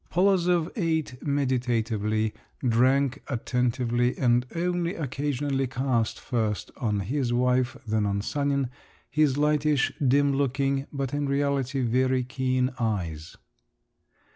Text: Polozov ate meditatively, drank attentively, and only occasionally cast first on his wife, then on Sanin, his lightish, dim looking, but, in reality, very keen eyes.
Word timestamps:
Polozov 0.09 0.71
ate 0.75 1.21
meditatively, 1.23 2.33
drank 2.67 3.21
attentively, 3.27 4.17
and 4.17 4.47
only 4.55 4.95
occasionally 4.95 5.67
cast 5.67 6.19
first 6.19 6.71
on 6.77 7.01
his 7.01 7.31
wife, 7.31 7.77
then 7.85 8.07
on 8.07 8.19
Sanin, 8.19 8.71
his 9.11 9.37
lightish, 9.37 9.91
dim 9.99 10.33
looking, 10.33 10.87
but, 10.91 11.13
in 11.13 11.27
reality, 11.29 11.81
very 11.81 12.23
keen 12.23 12.71
eyes. 12.79 13.37